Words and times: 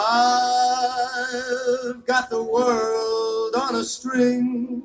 I've 0.00 1.26
got 2.06 2.30
the 2.30 2.40
world 2.40 3.56
on 3.56 3.74
a 3.74 3.82
string, 3.82 4.80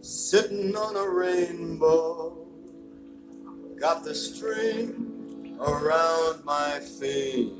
sitting 0.00 0.74
on 0.74 0.96
a 0.96 1.06
rainbow. 1.06 2.46
Got 3.78 4.02
the 4.04 4.14
string 4.14 5.54
around 5.60 6.42
my 6.46 6.80
finger. 6.80 7.52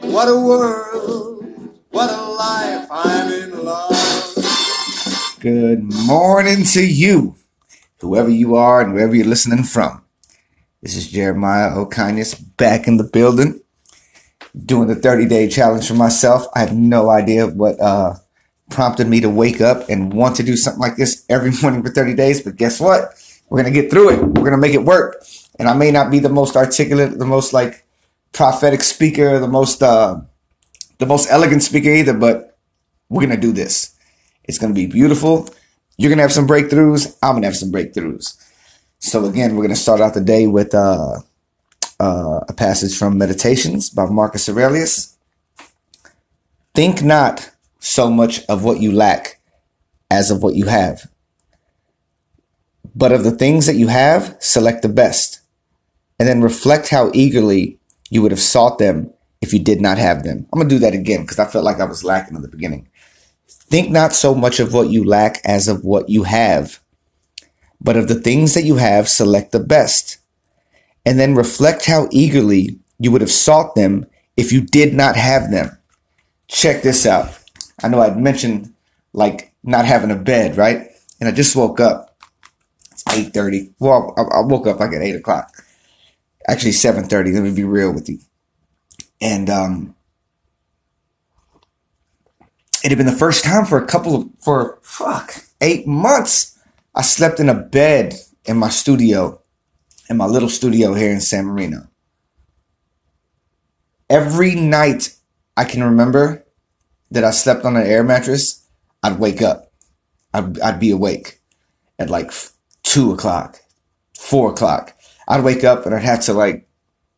What 0.00 0.26
a 0.26 0.36
world, 0.36 1.78
what 1.90 2.10
a 2.10 2.22
life, 2.22 2.88
I'm 2.90 3.32
in 3.32 3.64
love. 3.64 4.34
Good 5.38 5.84
morning 5.84 6.64
to 6.72 6.84
you, 6.84 7.36
whoever 8.00 8.30
you 8.30 8.56
are 8.56 8.80
and 8.80 8.94
wherever 8.94 9.14
you're 9.14 9.26
listening 9.26 9.62
from. 9.62 10.01
This 10.82 10.96
is 10.96 11.12
Jeremiah 11.12 11.78
O'Kindness 11.78 12.34
back 12.34 12.88
in 12.88 12.96
the 12.96 13.04
building, 13.04 13.60
doing 14.66 14.88
the 14.88 14.96
30 14.96 15.28
day 15.28 15.46
challenge 15.46 15.86
for 15.86 15.94
myself. 15.94 16.44
I 16.56 16.58
have 16.58 16.74
no 16.74 17.08
idea 17.08 17.46
what 17.46 17.78
uh, 17.78 18.14
prompted 18.68 19.06
me 19.06 19.20
to 19.20 19.30
wake 19.30 19.60
up 19.60 19.88
and 19.88 20.12
want 20.12 20.34
to 20.36 20.42
do 20.42 20.56
something 20.56 20.80
like 20.80 20.96
this 20.96 21.24
every 21.28 21.52
morning 21.62 21.84
for 21.84 21.90
30 21.90 22.14
days, 22.14 22.42
but 22.42 22.56
guess 22.56 22.80
what? 22.80 23.14
We're 23.48 23.62
going 23.62 23.72
to 23.72 23.80
get 23.80 23.92
through 23.92 24.10
it. 24.10 24.18
We're 24.24 24.42
going 24.42 24.50
to 24.50 24.56
make 24.56 24.74
it 24.74 24.82
work. 24.82 25.24
And 25.56 25.68
I 25.68 25.74
may 25.74 25.92
not 25.92 26.10
be 26.10 26.18
the 26.18 26.28
most 26.28 26.56
articulate, 26.56 27.16
the 27.16 27.26
most 27.26 27.52
like 27.52 27.86
prophetic 28.32 28.82
speaker, 28.82 29.38
the 29.38 29.46
most, 29.46 29.84
uh, 29.84 30.20
the 30.98 31.06
most 31.06 31.30
elegant 31.30 31.62
speaker 31.62 31.90
either, 31.90 32.14
but 32.14 32.58
we're 33.08 33.24
going 33.24 33.40
to 33.40 33.40
do 33.40 33.52
this. 33.52 33.96
It's 34.42 34.58
going 34.58 34.74
to 34.74 34.80
be 34.80 34.88
beautiful. 34.88 35.48
You're 35.96 36.08
going 36.08 36.18
to 36.18 36.22
have 36.22 36.32
some 36.32 36.48
breakthroughs. 36.48 37.16
I'm 37.22 37.34
going 37.34 37.42
to 37.42 37.48
have 37.48 37.56
some 37.56 37.70
breakthroughs. 37.70 38.36
So 39.02 39.24
again, 39.24 39.56
we're 39.56 39.64
going 39.64 39.74
to 39.74 39.80
start 39.80 40.00
out 40.00 40.14
the 40.14 40.20
day 40.20 40.46
with 40.46 40.72
uh, 40.76 41.18
uh, 41.98 42.40
a 42.48 42.52
passage 42.52 42.96
from 42.96 43.18
Meditations 43.18 43.90
by 43.90 44.06
Marcus 44.06 44.48
Aurelius. 44.48 45.18
Think 46.72 47.02
not 47.02 47.50
so 47.80 48.08
much 48.08 48.44
of 48.44 48.62
what 48.62 48.78
you 48.80 48.92
lack 48.92 49.40
as 50.08 50.30
of 50.30 50.44
what 50.44 50.54
you 50.54 50.66
have. 50.66 51.10
But 52.94 53.10
of 53.10 53.24
the 53.24 53.32
things 53.32 53.66
that 53.66 53.74
you 53.74 53.88
have, 53.88 54.36
select 54.38 54.82
the 54.82 54.88
best. 54.88 55.40
And 56.20 56.28
then 56.28 56.40
reflect 56.40 56.90
how 56.90 57.10
eagerly 57.12 57.80
you 58.08 58.22
would 58.22 58.30
have 58.30 58.40
sought 58.40 58.78
them 58.78 59.12
if 59.40 59.52
you 59.52 59.58
did 59.58 59.80
not 59.80 59.98
have 59.98 60.22
them. 60.22 60.46
I'm 60.52 60.60
going 60.60 60.68
to 60.68 60.74
do 60.76 60.78
that 60.78 60.94
again 60.94 61.22
because 61.22 61.40
I 61.40 61.46
felt 61.46 61.64
like 61.64 61.80
I 61.80 61.86
was 61.86 62.04
lacking 62.04 62.36
in 62.36 62.42
the 62.42 62.48
beginning. 62.48 62.88
Think 63.48 63.90
not 63.90 64.12
so 64.12 64.32
much 64.32 64.60
of 64.60 64.72
what 64.72 64.90
you 64.90 65.02
lack 65.02 65.40
as 65.44 65.66
of 65.66 65.82
what 65.82 66.08
you 66.08 66.22
have 66.22 66.81
but 67.82 67.96
of 67.96 68.08
the 68.08 68.14
things 68.14 68.54
that 68.54 68.64
you 68.64 68.76
have, 68.76 69.08
select 69.08 69.52
the 69.52 69.60
best. 69.60 70.18
And 71.04 71.18
then 71.18 71.34
reflect 71.34 71.86
how 71.86 72.08
eagerly 72.12 72.78
you 72.98 73.10
would 73.10 73.20
have 73.20 73.30
sought 73.30 73.74
them 73.74 74.06
if 74.36 74.52
you 74.52 74.60
did 74.60 74.94
not 74.94 75.16
have 75.16 75.50
them. 75.50 75.76
Check 76.46 76.82
this 76.82 77.04
out. 77.04 77.36
I 77.82 77.88
know 77.88 78.00
I'd 78.00 78.16
mentioned 78.16 78.72
like 79.12 79.52
not 79.64 79.84
having 79.84 80.12
a 80.12 80.16
bed, 80.16 80.56
right? 80.56 80.88
And 81.18 81.28
I 81.28 81.32
just 81.32 81.56
woke 81.56 81.80
up. 81.80 82.16
It's 82.92 83.02
8.30. 83.04 83.72
Well, 83.80 84.14
I, 84.16 84.38
I 84.38 84.40
woke 84.42 84.66
up 84.68 84.78
like 84.78 84.92
at 84.92 85.02
8 85.02 85.16
o'clock. 85.16 85.50
Actually, 86.46 86.72
7.30. 86.72 87.34
Let 87.34 87.42
me 87.42 87.52
be 87.52 87.64
real 87.64 87.92
with 87.92 88.08
you. 88.08 88.18
And, 89.20 89.50
um, 89.50 89.96
it 92.84 92.88
had 92.88 92.98
been 92.98 93.06
the 93.06 93.12
first 93.12 93.44
time 93.44 93.64
for 93.64 93.78
a 93.78 93.86
couple 93.86 94.16
of, 94.16 94.28
for 94.40 94.78
fuck, 94.82 95.44
eight 95.60 95.86
months 95.86 96.51
I 96.94 97.02
slept 97.02 97.40
in 97.40 97.48
a 97.48 97.54
bed 97.54 98.14
in 98.44 98.56
my 98.56 98.68
studio, 98.68 99.40
in 100.10 100.16
my 100.16 100.26
little 100.26 100.48
studio 100.48 100.94
here 100.94 101.10
in 101.10 101.20
San 101.20 101.46
Marino. 101.46 101.88
Every 104.10 104.54
night 104.54 105.14
I 105.56 105.64
can 105.64 105.82
remember 105.82 106.44
that 107.10 107.24
I 107.24 107.30
slept 107.30 107.64
on 107.64 107.76
an 107.76 107.86
air 107.86 108.04
mattress, 108.04 108.66
I'd 109.02 109.18
wake 109.18 109.40
up. 109.40 109.72
I'd, 110.34 110.60
I'd 110.60 110.80
be 110.80 110.90
awake 110.90 111.40
at 111.98 112.10
like 112.10 112.30
two 112.82 113.12
o'clock, 113.12 113.60
four 114.18 114.50
o'clock. 114.50 114.94
I'd 115.28 115.44
wake 115.44 115.64
up 115.64 115.86
and 115.86 115.94
I'd 115.94 116.02
have 116.02 116.20
to 116.24 116.34
like, 116.34 116.68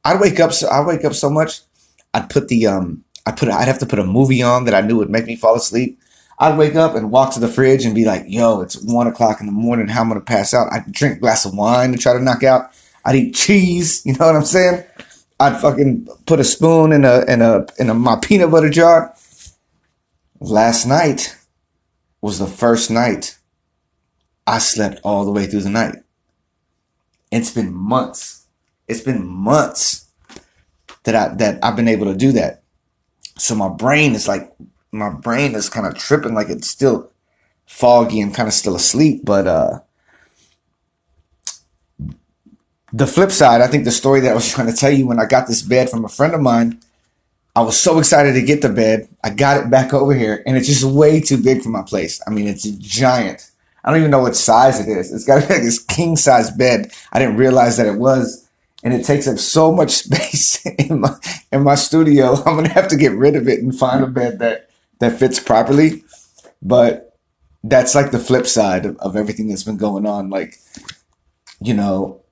I'd 0.05 0.21
wake 0.21 0.39
up 0.39 0.53
so 0.53 0.69
I'd 0.69 0.87
wake 0.87 1.05
up 1.05 1.15
so 1.15 1.31
much. 1.31 1.61
I'd 2.13 2.31
put 2.31 2.49
the 2.49 2.67
um, 2.67 3.05
I 3.27 3.33
put 3.33 3.49
I'd 3.49 3.69
have 3.69 3.79
to 3.81 3.87
put 3.87 3.99
a 3.99 4.05
movie 4.05 4.43
on 4.43 4.65
that 4.65 4.75
I 4.75 4.83
knew 4.83 4.97
would 4.99 5.11
make 5.11 5.27
me 5.27 5.37
fall 5.37 5.57
asleep. 5.57 5.99
I'd 6.39 6.59
wake 6.59 6.75
up 6.75 6.95
and 6.95 7.11
walk 7.11 7.35
to 7.35 7.41
the 7.41 7.49
fridge 7.49 7.85
and 7.85 7.95
be 7.95 8.05
like, 8.05 8.25
yo, 8.27 8.61
it's 8.61 8.83
one 8.83 9.07
o'clock 9.07 9.41
in 9.41 9.47
the 9.47 9.53
morning. 9.53 9.89
How 9.89 10.01
am 10.01 10.07
I'm 10.07 10.15
going 10.15 10.21
to 10.21 10.27
pass 10.27 10.53
out. 10.53 10.73
I'd 10.73 10.91
drink 10.91 11.19
a 11.19 11.21
glass 11.21 11.45
of 11.45 11.55
wine 11.55 11.93
to 11.93 11.99
try 11.99 12.13
to 12.13 12.23
knock 12.23 12.43
out. 12.43 12.71
I'd 13.05 13.17
eat 13.17 13.35
cheese. 13.35 14.03
You 14.07 14.15
know 14.15 14.27
what 14.27 14.37
I'm 14.37 14.45
saying? 14.45 14.85
I'd 15.39 15.61
fucking 15.61 16.09
put 16.27 16.41
a 16.41 16.45
spoon 16.45 16.93
in 16.93 17.05
a, 17.05 17.25
in 17.27 17.43
a, 17.43 17.67
in 17.79 17.91
a, 17.91 17.95
my 17.95 18.17
peanut 18.17 18.51
butter 18.51 18.71
jar. 18.71 19.15
Last 20.41 20.87
night 20.87 21.37
was 22.21 22.39
the 22.39 22.47
first 22.47 22.91
night 22.91 23.39
I 24.47 24.59
slept 24.59 25.01
all 25.05 25.25
the 25.25 25.33
way 25.33 25.47
through 25.47 25.61
the 25.61 25.71
night. 25.71 25.97
It's 27.31 27.51
been 27.51 27.75
months. 27.75 28.47
It's 28.87 29.01
been 29.01 29.27
months 29.27 30.07
that 31.05 31.15
I, 31.15 31.35
that 31.37 31.59
I've 31.63 31.77
been 31.77 31.89
able 31.89 32.07
to 32.07 32.17
do 32.17 32.33
that. 32.33 32.63
So 33.37 33.55
my 33.55 33.69
brain 33.69 34.15
is 34.15 34.29
like 34.29 34.53
my 34.95 35.11
brain 35.11 35.55
is 35.55 35.69
kind 35.69 35.87
of 35.87 35.97
tripping 35.97 36.35
like 36.35 36.49
it's 36.49 36.69
still 36.69 37.11
foggy 37.67 38.21
and 38.21 38.35
kind 38.35 38.47
of 38.47 38.55
still 38.55 38.77
asleep. 38.77 39.23
But 39.25 39.47
uh, 39.47 39.81
the 42.93 43.07
flip 43.07 43.31
side, 43.31 43.61
I 43.61 43.67
think 43.67 43.85
the 43.85 43.91
story 43.91 44.21
that 44.21 44.31
I 44.31 44.35
was 44.35 44.51
trying 44.51 44.69
to 44.69 44.77
tell 44.77 44.91
you 44.91 45.07
when 45.07 45.21
I 45.21 45.27
got 45.27 45.49
this 45.49 45.63
bed 45.63 45.91
from 45.91 46.05
a 46.05 46.09
friend 46.09 46.35
of 46.35 46.41
mine, 46.41 46.81
I 47.57 47.63
was 47.63 47.81
so 47.81 47.99
excited 47.99 48.35
to 48.35 48.43
get 48.43 48.63
the 48.63 48.69
bed. 48.69 49.09
I 49.23 49.31
got 49.31 49.59
it 49.59 49.71
back 49.71 49.93
over 49.93 50.15
here, 50.15 50.43
and 50.47 50.57
it's 50.57 50.67
just 50.67 50.85
way 50.85 51.21
too 51.21 51.39
big 51.39 51.63
for 51.63 51.69
my 51.69 51.83
place. 51.83 52.21
I 52.27 52.31
mean, 52.31 52.47
it's 52.47 52.65
giant. 52.65 53.51
I 53.85 53.91
don't 53.91 53.99
even 53.99 54.11
know 54.11 54.21
what 54.21 54.35
size 54.35 54.81
it 54.81 54.89
is. 54.89 55.13
It's 55.13 55.25
got 55.25 55.43
to 55.43 55.47
be 55.47 55.55
like 55.55 55.63
this 55.63 55.79
king 55.79 56.17
size 56.17 56.51
bed. 56.51 56.91
I 57.13 57.19
didn't 57.19 57.37
realize 57.37 57.77
that 57.77 57.87
it 57.87 57.99
was 57.99 58.45
and 58.85 58.93
it 58.93 59.05
takes 59.05 59.27
up 59.27 59.39
so 59.39 59.73
much 59.73 59.91
space 60.05 60.65
in 60.67 61.01
my 61.01 61.17
in 61.51 61.65
my 61.65 61.75
studio. 61.75 62.35
I'm 62.35 62.57
gonna 62.57 62.69
have 62.69 62.89
to 62.89 62.97
get 62.97 63.13
rid 63.13 63.35
of 63.35 63.49
it 63.49 63.61
and 63.61 63.77
find 63.77 64.05
a 64.05 64.07
bed 64.07 64.39
that 64.39 64.64
that 65.01 65.19
fits 65.19 65.41
properly. 65.41 66.05
But 66.63 67.17
that's 67.63 67.95
like 67.95 68.11
the 68.11 68.19
flip 68.19 68.47
side 68.47 68.87
of, 68.87 68.97
of 68.99 69.17
everything 69.17 69.49
that's 69.49 69.65
been 69.65 69.77
going 69.77 70.07
on. 70.07 70.31
Like, 70.31 70.57
you 71.61 71.75
know, 71.75 72.23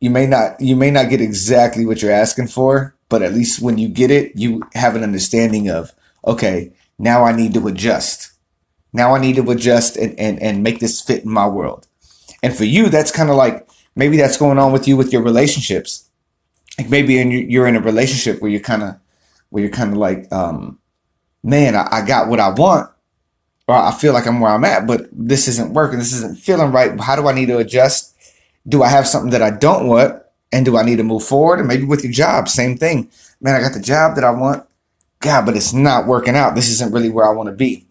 you 0.00 0.10
may 0.10 0.26
not 0.26 0.60
you 0.60 0.76
may 0.76 0.90
not 0.90 1.10
get 1.10 1.20
exactly 1.20 1.84
what 1.84 2.02
you're 2.02 2.12
asking 2.12 2.48
for, 2.48 2.94
but 3.08 3.22
at 3.22 3.34
least 3.34 3.60
when 3.60 3.78
you 3.78 3.88
get 3.88 4.10
it, 4.10 4.36
you 4.36 4.62
have 4.74 4.94
an 4.94 5.02
understanding 5.02 5.68
of, 5.68 5.92
okay, 6.26 6.72
now 6.98 7.24
I 7.24 7.32
need 7.32 7.54
to 7.54 7.66
adjust. 7.66 8.32
Now 8.92 9.14
I 9.14 9.20
need 9.20 9.36
to 9.36 9.50
adjust 9.50 9.96
and, 9.96 10.18
and, 10.18 10.40
and 10.40 10.62
make 10.62 10.80
this 10.80 11.00
fit 11.00 11.24
in 11.24 11.30
my 11.30 11.46
world. 11.46 11.86
And 12.42 12.56
for 12.56 12.64
you, 12.64 12.88
that's 12.88 13.10
kind 13.10 13.30
of 13.30 13.36
like 13.36 13.68
maybe 13.94 14.16
that's 14.16 14.36
going 14.36 14.58
on 14.58 14.72
with 14.72 14.88
you 14.88 14.96
with 14.96 15.12
your 15.12 15.22
relationships. 15.22 16.08
Like 16.78 16.88
maybe 16.90 17.18
in, 17.18 17.30
you're 17.30 17.66
in 17.66 17.76
a 17.76 17.80
relationship 17.80 18.40
where 18.40 18.50
you're 18.50 18.60
kind 18.60 18.82
of 18.82 18.96
where 19.50 19.62
you're 19.62 19.72
kind 19.72 19.92
of 19.92 19.98
like 19.98 20.30
um, 20.32 20.78
man, 21.42 21.74
I, 21.74 21.88
I 21.90 22.06
got 22.06 22.28
what 22.28 22.40
I 22.40 22.50
want, 22.50 22.90
or 23.66 23.74
I 23.74 23.92
feel 23.92 24.12
like 24.12 24.26
I'm 24.26 24.40
where 24.40 24.50
I'm 24.50 24.64
at, 24.64 24.86
but 24.86 25.08
this 25.12 25.48
isn't 25.48 25.74
working. 25.74 25.98
This 25.98 26.12
isn't 26.14 26.38
feeling 26.38 26.72
right. 26.72 26.98
How 27.00 27.16
do 27.16 27.28
I 27.28 27.32
need 27.32 27.46
to 27.46 27.58
adjust? 27.58 28.14
Do 28.66 28.82
I 28.82 28.88
have 28.88 29.06
something 29.06 29.30
that 29.30 29.42
I 29.42 29.50
don't 29.50 29.86
want? 29.86 30.22
And 30.50 30.64
do 30.64 30.78
I 30.78 30.82
need 30.82 30.96
to 30.96 31.04
move 31.04 31.24
forward? 31.24 31.58
And 31.58 31.68
maybe 31.68 31.84
with 31.84 32.02
your 32.02 32.12
job, 32.12 32.48
same 32.48 32.76
thing. 32.78 33.10
Man, 33.40 33.54
I 33.54 33.60
got 33.60 33.74
the 33.74 33.80
job 33.80 34.14
that 34.14 34.24
I 34.24 34.30
want. 34.30 34.64
God, 35.20 35.44
but 35.44 35.56
it's 35.56 35.72
not 35.72 36.06
working 36.06 36.34
out. 36.34 36.54
This 36.54 36.70
isn't 36.70 36.92
really 36.92 37.10
where 37.10 37.26
I 37.26 37.32
want 37.32 37.48
to 37.48 37.54
be. 37.54 37.86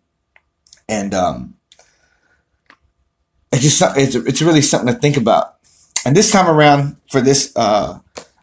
And, 0.90 1.14
um, 1.14 1.56
it's 3.52 3.62
just, 3.62 3.82
it's, 3.98 4.16
it's 4.16 4.42
really 4.42 4.62
something 4.62 4.94
to 4.94 5.00
think 5.00 5.18
about. 5.18 5.56
And 6.06 6.16
this 6.16 6.32
time 6.32 6.48
around 6.48 6.98
for 7.12 7.22
this, 7.22 7.54
uh, 7.56 8.00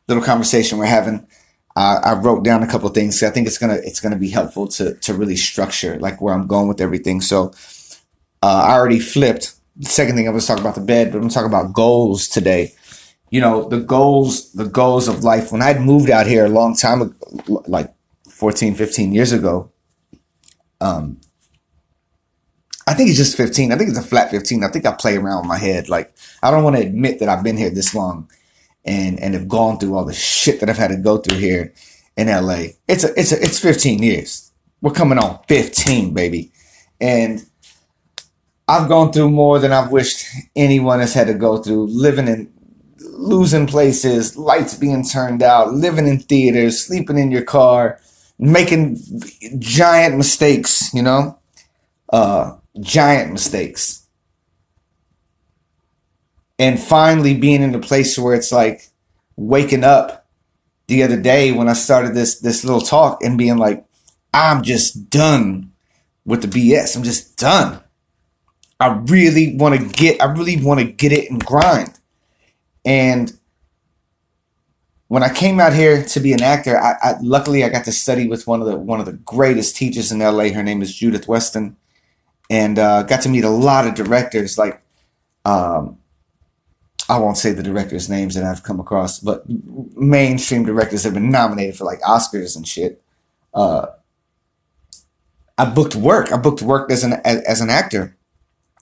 little 0.07 0.23
conversation 0.23 0.79
we're 0.79 0.87
having, 0.87 1.27
uh, 1.76 2.00
I 2.05 2.15
wrote 2.15 2.44
down 2.44 2.62
a 2.62 2.69
couple 2.69 2.88
things. 2.91 3.23
I 3.23 3.31
think 3.31 3.47
it's 3.47 3.59
gonna 3.59 3.81
it's 3.82 4.00
gonna 4.00 4.17
be 4.17 4.31
helpful 4.31 4.69
to 4.69 4.94
to 4.94 5.15
really 5.15 5.37
structure 5.37 5.99
like 5.99 6.21
where 6.21 6.35
I'm 6.35 6.47
going 6.47 6.69
with 6.69 6.81
everything. 6.81 7.21
So 7.21 7.53
uh, 8.43 8.65
I 8.67 8.75
already 8.75 9.00
flipped. 9.00 9.55
The 9.76 9.91
second 9.91 10.15
thing 10.15 10.29
I 10.29 10.31
was 10.31 10.47
talking 10.47 10.62
about 10.62 10.76
the 10.76 10.81
bed, 10.81 11.11
but 11.11 11.21
I'm 11.21 11.29
talking 11.29 11.49
about 11.49 11.73
goals 11.73 12.29
today. 12.29 12.75
You 13.31 13.41
know 13.41 13.69
the 13.69 13.81
goals, 13.81 14.53
the 14.53 14.67
goals 14.67 15.09
of 15.09 15.25
life. 15.25 15.50
When 15.50 15.62
I'd 15.62 15.81
moved 15.81 16.11
out 16.11 16.29
here 16.29 16.44
a 16.44 16.49
long 16.49 16.76
time 16.76 17.03
ago, 17.03 17.65
like 17.67 17.93
14, 18.31 18.76
15 18.76 19.12
years 19.12 19.32
ago, 19.32 19.73
um, 20.81 21.21
I 22.87 22.94
think 22.94 23.09
it's 23.09 23.19
just 23.19 23.37
15. 23.37 23.73
I 23.73 23.76
think 23.76 23.91
it's 23.91 23.99
a 23.99 24.03
flat 24.03 24.31
15. 24.31 24.62
I 24.62 24.69
think 24.69 24.87
I 24.87 24.93
play 24.93 25.17
around 25.17 25.38
with 25.38 25.49
my 25.49 25.59
head. 25.59 25.88
Like 25.88 26.15
I 26.41 26.53
don't 26.53 26.62
want 26.62 26.76
to 26.76 26.82
admit 26.82 27.19
that 27.19 27.29
I've 27.29 27.43
been 27.43 27.56
here 27.56 27.71
this 27.71 27.97
long 27.97 28.31
and 28.85 29.19
and 29.21 29.35
have 29.35 29.49
gone 29.49 29.79
through 29.79 29.97
all 29.97 30.05
the 30.05 30.13
shit 30.13 30.61
that 30.61 30.69
I've 30.69 30.79
had 30.79 30.91
to 30.91 30.97
go 30.97 31.19
through 31.19 31.39
here 31.39 31.73
in 32.17 32.29
LA. 32.29 32.67
It's 32.89 33.05
a 33.05 33.19
it's 33.19 33.33
a 33.33 33.43
it's 33.43 33.59
15 33.59 34.03
years. 34.03 34.53
We're 34.81 34.93
coming 34.93 35.19
on 35.19 35.41
15, 35.49 36.13
baby. 36.13 36.53
And 37.01 37.47
I've 38.69 38.89
gone 38.89 39.13
through 39.13 39.31
more 39.31 39.59
than 39.59 39.73
I've 39.73 39.91
wished 39.91 40.27
anyone 40.55 41.01
has 41.01 41.15
had 41.15 41.27
to 41.27 41.35
go 41.35 41.59
through 41.59 41.87
living 41.87 42.29
in 42.29 42.53
losing 42.99 43.67
places, 43.67 44.37
lights 44.37 44.75
being 44.75 45.05
turned 45.05 45.43
out, 45.43 45.73
living 45.73 46.07
in 46.07 46.19
theaters, 46.19 46.85
sleeping 46.85 47.19
in 47.19 47.31
your 47.31 47.43
car, 47.43 47.99
making 48.39 48.99
giant 49.59 50.17
mistakes, 50.17 50.93
you 50.93 51.03
know? 51.03 51.39
Uh, 52.11 52.57
giant 52.81 53.33
mistakes. 53.33 54.04
And 56.59 56.79
finally 56.79 57.35
being 57.35 57.62
in 57.62 57.75
a 57.75 57.81
place 57.81 58.19
where 58.19 58.35
it's 58.35 58.53
like 58.53 58.89
waking 59.37 59.85
up 59.85 60.27
the 60.87 61.03
other 61.03 61.21
day 61.21 61.51
when 61.53 61.69
I 61.69 61.73
started 61.73 62.15
this 62.15 62.41
this 62.41 62.65
little 62.65 62.81
talk 62.81 63.23
and 63.23 63.39
being 63.39 63.56
like, 63.56 63.85
I'm 64.33 64.62
just 64.62 65.11
done 65.11 65.73
with 66.25 66.43
the 66.43 66.49
BS. 66.49 66.97
I'm 66.97 67.03
just 67.03 67.37
done. 67.37 67.81
I 68.79 68.89
really 69.06 69.56
want 69.56 69.81
to 69.81 69.87
get 69.87 70.23
I 70.23 70.27
really 70.27 70.62
want 70.62 70.81
to 70.81 70.87
get 70.87 71.12
it 71.12 71.31
and 71.31 71.45
grind. 71.45 71.99
And 72.85 73.33
when 75.09 75.23
I 75.23 75.33
came 75.33 75.61
out 75.61 75.73
here 75.73 76.03
to 76.03 76.21
be 76.21 76.33
an 76.33 76.43
actor, 76.43 76.77
I, 76.79 76.95
I, 77.03 77.15
luckily 77.21 77.62
I 77.62 77.69
got 77.69 77.85
to 77.85 77.93
study 77.93 78.27
with 78.27 78.47
one 78.47 78.61
of 78.61 78.67
the 78.67 78.77
one 78.77 79.00
of 79.00 79.07
the 79.07 79.12
greatest 79.12 79.77
teachers 79.77 80.11
in 80.11 80.19
LA. 80.19 80.49
Her 80.49 80.62
name 80.62 80.83
is 80.83 80.95
Judith 80.95 81.29
Weston, 81.29 81.77
and 82.50 82.79
uh, 82.79 83.05
got 83.05 83.23
to 83.23 83.29
meet 83.29 83.45
a 83.45 83.50
lot 83.50 83.87
of 83.87 83.95
directors. 83.95 84.59
Like, 84.59 84.83
um, 85.45 85.99
I 87.09 87.19
won't 87.19 87.37
say 87.37 87.53
the 87.53 87.62
directors' 87.62 88.09
names 88.09 88.35
that 88.35 88.45
I've 88.45 88.62
come 88.62 88.81
across, 88.81 89.19
but 89.19 89.45
mainstream 89.49 90.65
directors 90.65 91.05
have 91.05 91.15
been 91.15 91.31
nominated 91.31 91.77
for 91.77 91.85
like 91.85 92.01
Oscars 92.01 92.56
and 92.56 92.67
shit. 92.67 93.03
Uh, 93.53 93.87
I 95.59 95.67
booked 95.67 95.95
work. 95.95 96.33
I 96.33 96.37
booked 96.39 96.62
work 96.62 96.91
as 96.91 97.05
an 97.05 97.15
as, 97.25 97.43
as 97.43 97.61
an 97.61 97.71
actor, 97.71 98.17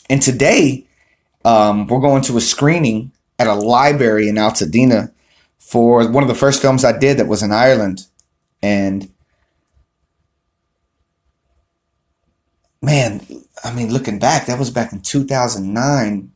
and 0.09 0.23
today 0.23 0.87
um, 1.45 1.87
we're 1.87 2.01
going 2.01 2.23
to 2.23 2.37
a 2.37 2.41
screening 2.41 3.13
at 3.39 3.47
a 3.47 3.55
library 3.55 4.29
in 4.29 4.37
Altadena 4.37 5.13
for 5.59 6.09
one 6.11 6.23
of 6.23 6.29
the 6.29 6.35
first 6.35 6.63
films 6.63 6.85
I 6.85 6.97
did 6.97 7.19
that 7.19 7.29
was 7.29 7.43
in 7.43 7.53
Ireland. 7.53 8.07
And 8.63 9.11
man, 12.81 13.27
I 13.65 13.73
mean, 13.73 13.93
looking 13.93 14.19
back, 14.19 14.47
that 14.47 14.59
was 14.59 14.71
back 14.71 14.93
in 14.93 15.01
2009. 15.01 16.32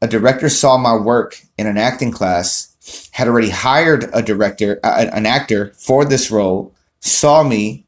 A 0.00 0.08
director 0.08 0.48
saw 0.48 0.76
my 0.78 0.96
work 0.96 1.40
in 1.56 1.66
an 1.66 1.76
acting 1.76 2.12
class, 2.12 2.74
had 3.12 3.28
already 3.28 3.50
hired 3.50 4.08
a 4.12 4.22
director, 4.22 4.78
uh, 4.84 5.06
an 5.12 5.26
actor 5.26 5.72
for 5.74 6.04
this 6.04 6.30
role, 6.30 6.74
saw 7.00 7.42
me, 7.42 7.86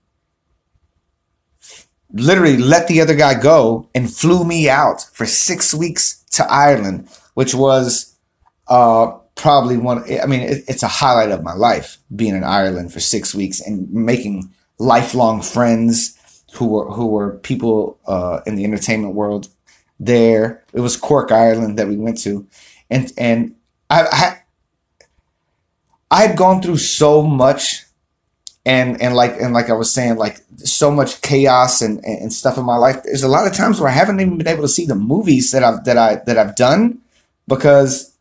literally 2.13 2.57
let 2.57 2.89
the 2.89 3.01
other 3.01 3.15
guy 3.15 3.41
go, 3.41 3.89
and 3.95 4.13
flew 4.13 4.45
me 4.45 4.69
out 4.69 5.03
for 5.13 5.27
six 5.27 5.73
weeks 5.73 6.25
to 6.33 6.45
Ireland 6.51 7.09
which 7.35 7.55
was 7.55 8.15
uh, 8.69 9.13
probably 9.35 9.77
one. 9.77 10.05
I 10.21 10.27
mean, 10.27 10.41
it, 10.41 10.65
it's 10.69 10.83
a 10.83 10.89
highlight 10.89 11.31
of 11.31 11.43
my 11.43 11.55
life 11.55 11.99
being 12.15 12.35
in 12.35 12.45
Ireland 12.45 12.93
for 12.93 13.01
six 13.01 13.35
weeks 13.35 13.61
and 13.61 13.91
making 13.91 14.53
lifelong 14.79 15.43
friends 15.43 16.17
who 16.55 16.67
were 16.67 16.91
who 16.91 17.07
were 17.07 17.39
people 17.39 17.99
uh, 18.07 18.41
in 18.47 18.57
the 18.57 18.65
entertainment 18.65 19.15
world 19.15 19.49
there. 20.01 20.65
It 20.73 20.81
was 20.81 20.97
Cork, 20.97 21.31
Ireland, 21.31 21.79
that 21.79 21.87
we 21.87 21.97
went 21.97 22.19
to, 22.23 22.47
and 22.91 23.13
and 23.17 23.55
I, 23.89 24.07
I 24.11 24.41
I 26.11 26.27
had 26.27 26.37
gone 26.37 26.61
through 26.61 26.79
so 26.79 27.23
much 27.23 27.85
and 28.65 29.01
and 29.01 29.15
like 29.15 29.41
and 29.41 29.55
like 29.55 29.71
I 29.71 29.75
was 29.75 29.93
saying, 29.93 30.17
like 30.17 30.41
so 30.57 30.91
much 30.91 31.21
chaos 31.23 31.81
and 31.81 32.05
and 32.05 32.33
stuff 32.33 32.59
in 32.59 32.65
my 32.65 32.77
life. 32.77 33.03
There's 33.05 33.23
a 33.23 33.29
lot 33.29 33.47
of 33.47 33.55
times 33.55 33.81
where 33.81 33.89
I 33.89 33.95
haven't 33.95 34.21
even 34.21 34.39
been 34.39 34.49
able 34.49 34.63
to 34.63 34.69
see 34.69 34.87
the 34.87 34.95
movies 34.95 35.53
that 35.53 35.63
I've 35.63 35.85
that 35.85 35.97
I 35.97 36.17
that 36.27 36.39
I've 36.39 36.57
done 36.57 36.99
because 37.49 38.15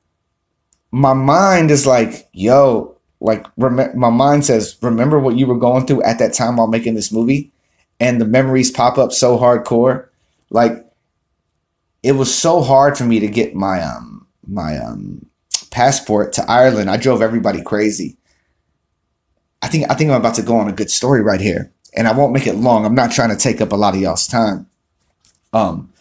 my 0.91 1.13
mind 1.13 1.71
is 1.71 1.85
like, 1.85 2.27
yo, 2.33 2.95
like 3.19 3.45
rem- 3.57 3.97
my 3.97 4.09
mind 4.09 4.45
says, 4.45 4.77
remember 4.81 5.19
what 5.19 5.35
you 5.35 5.45
were 5.45 5.57
going 5.57 5.85
through 5.85 6.03
at 6.03 6.19
that 6.19 6.33
time 6.33 6.57
while 6.57 6.67
making 6.67 6.95
this 6.95 7.11
movie, 7.11 7.51
and 7.99 8.21
the 8.21 8.25
memories 8.25 8.71
pop 8.71 8.97
up 8.97 9.11
so 9.11 9.37
hardcore. 9.37 10.07
Like 10.49 10.88
it 12.03 12.13
was 12.13 12.33
so 12.33 12.61
hard 12.61 12.97
for 12.97 13.05
me 13.05 13.19
to 13.19 13.27
get 13.27 13.55
my 13.55 13.81
um 13.81 14.27
my 14.47 14.77
um 14.77 15.25
passport 15.71 16.33
to 16.33 16.49
Ireland. 16.49 16.89
I 16.89 16.97
drove 16.97 17.21
everybody 17.21 17.61
crazy. 17.61 18.17
I 19.61 19.67
think 19.67 19.89
I 19.89 19.95
think 19.95 20.11
I'm 20.11 20.19
about 20.19 20.35
to 20.35 20.41
go 20.41 20.57
on 20.57 20.69
a 20.69 20.73
good 20.73 20.91
story 20.91 21.21
right 21.21 21.41
here, 21.41 21.71
and 21.95 22.07
I 22.07 22.13
won't 22.13 22.33
make 22.33 22.47
it 22.47 22.55
long. 22.55 22.85
I'm 22.85 22.95
not 22.95 23.11
trying 23.11 23.29
to 23.29 23.35
take 23.35 23.61
up 23.61 23.71
a 23.71 23.77
lot 23.77 23.95
of 23.95 24.01
y'all's 24.01 24.27
time. 24.27 24.67
Um, 25.51 25.91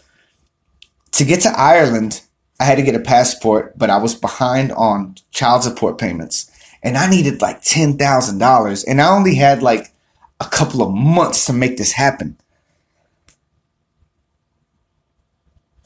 to 1.13 1.25
get 1.25 1.41
to 1.41 1.59
Ireland, 1.59 2.23
I 2.61 2.65
had 2.65 2.77
to 2.77 2.83
get 2.83 2.95
a 2.95 3.01
passport, 3.01 3.79
but 3.79 3.91
I 3.91 3.97
was 3.99 4.15
behind 4.15 4.73
on 4.73 5.17
child 5.31 5.63
support 5.63 5.99
payments 5.99 6.51
and 6.83 6.97
I 6.97 7.09
needed 7.09 7.41
like 7.41 7.63
$10,000 7.63 8.85
and 8.87 9.01
I 9.01 9.09
only 9.09 9.35
had 9.35 9.63
like 9.63 9.93
a 10.41 10.45
couple 10.45 10.83
of 10.83 10.93
months 10.93 11.47
to 11.47 11.53
make 11.53 11.77
this 11.77 11.93
happen. 11.93 12.37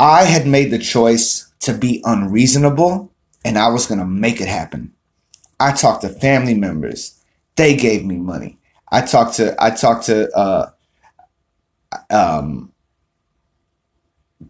I 0.02 0.24
had 0.24 0.48
made 0.48 0.72
the 0.72 0.80
choice 0.80 1.48
to 1.60 1.72
be 1.72 2.02
unreasonable 2.04 3.12
and 3.44 3.56
I 3.56 3.68
was 3.68 3.86
going 3.86 4.00
to 4.00 4.04
make 4.04 4.40
it 4.40 4.48
happen. 4.48 4.92
I 5.60 5.70
talked 5.70 6.02
to 6.02 6.08
family 6.08 6.54
members. 6.54 7.22
They 7.54 7.76
gave 7.76 8.04
me 8.04 8.16
money. 8.16 8.58
I 8.90 9.02
talked 9.02 9.36
to, 9.36 9.54
I 9.62 9.70
talked 9.70 10.06
to, 10.06 10.28
uh, 10.36 10.70
um, 12.10 12.72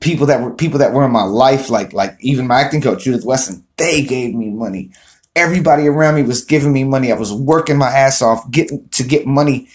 people 0.00 0.26
that 0.26 0.40
were 0.40 0.54
people 0.54 0.78
that 0.78 0.92
were 0.92 1.04
in 1.04 1.12
my 1.12 1.24
life, 1.24 1.68
like 1.68 1.92
like 1.92 2.16
even 2.20 2.46
my 2.46 2.60
acting 2.60 2.80
coach 2.80 3.04
Judith 3.04 3.24
Weston, 3.24 3.64
they 3.76 4.02
gave 4.02 4.34
me 4.34 4.48
money. 4.48 4.90
Everybody 5.36 5.86
around 5.86 6.14
me 6.14 6.22
was 6.22 6.44
giving 6.44 6.72
me 6.72 6.84
money. 6.84 7.12
I 7.12 7.16
was 7.16 7.32
working 7.32 7.76
my 7.76 7.90
ass 7.90 8.22
off 8.22 8.50
getting 8.50 8.88
to 8.90 9.02
get 9.02 9.26
money. 9.26 9.68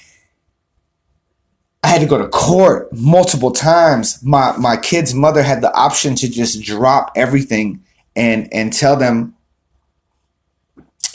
I 1.84 1.88
had 1.88 2.02
to 2.02 2.08
go 2.08 2.18
to 2.18 2.28
court 2.28 2.92
multiple 2.92 3.52
times. 3.52 4.22
My 4.24 4.56
my 4.58 4.78
kid's 4.78 5.14
mother 5.14 5.44
had 5.44 5.62
the 5.62 5.74
option 5.74 6.16
to 6.16 6.30
just 6.30 6.62
drop 6.62 7.12
everything 7.16 7.84
and 8.16 8.52
and 8.54 8.74
tell 8.74 8.96
them 8.96 9.36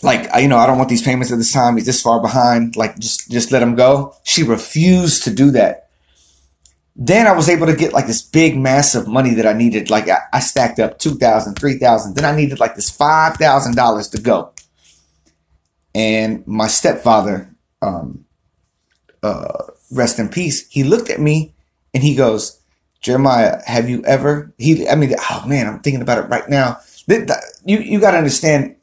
like 0.02 0.28
you 0.40 0.48
know 0.48 0.58
I 0.58 0.66
don't 0.66 0.78
want 0.78 0.88
these 0.88 1.02
payments 1.02 1.32
at 1.32 1.38
this 1.38 1.52
time. 1.52 1.76
He's 1.76 1.86
this 1.86 2.00
far 2.00 2.20
behind. 2.20 2.76
Like 2.76 2.98
just 2.98 3.30
just 3.30 3.52
let 3.52 3.62
him 3.62 3.74
go. 3.74 4.14
She 4.24 4.42
refused 4.42 5.24
to 5.24 5.34
do 5.34 5.50
that 5.52 5.82
then 6.94 7.26
I 7.26 7.32
was 7.32 7.48
able 7.48 7.66
to 7.66 7.76
get 7.76 7.92
like 7.92 8.06
this 8.06 8.22
big 8.22 8.56
massive 8.56 9.08
money 9.08 9.34
that 9.34 9.46
I 9.46 9.54
needed. 9.54 9.88
Like 9.88 10.08
I, 10.08 10.18
I 10.32 10.40
stacked 10.40 10.78
up 10.78 10.98
2000 10.98 11.54
3000 11.54 12.14
Then 12.14 12.24
I 12.24 12.36
needed 12.36 12.60
like 12.60 12.74
this 12.74 12.94
$5,000 12.94 14.10
to 14.10 14.20
go. 14.20 14.52
And 15.94 16.46
my 16.46 16.68
stepfather, 16.68 17.54
um, 17.80 18.24
uh, 19.22 19.64
rest 19.92 20.18
in 20.18 20.28
peace, 20.28 20.68
he 20.68 20.82
looked 20.82 21.10
at 21.10 21.20
me 21.20 21.54
and 21.94 22.02
he 22.02 22.14
goes, 22.14 22.60
Jeremiah, 23.00 23.60
have 23.66 23.88
you 23.88 24.04
ever, 24.04 24.52
he, 24.58 24.88
I 24.88 24.94
mean, 24.94 25.14
oh 25.30 25.44
man, 25.46 25.66
I'm 25.66 25.80
thinking 25.80 26.02
about 26.02 26.18
it 26.18 26.28
right 26.28 26.48
now. 26.48 26.78
You, 27.08 27.78
you 27.78 28.00
got 28.00 28.12
to 28.12 28.18
understand, 28.18 28.76